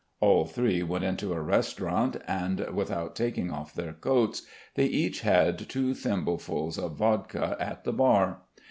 All 0.19 0.45
three 0.45 0.81
went 0.81 1.03
into 1.03 1.31
a 1.31 1.39
restaurant 1.39 2.17
and 2.27 2.61
without 2.73 3.15
taking 3.15 3.51
off 3.51 3.71
their 3.75 3.93
coats 3.93 4.41
they 4.73 4.85
each 4.85 5.21
had 5.21 5.69
two 5.69 5.91
thimblefuls 5.93 6.79
of 6.83 6.95
vodka 6.95 7.55
at 7.59 7.83
the 7.83 7.93
bar. 7.93 8.41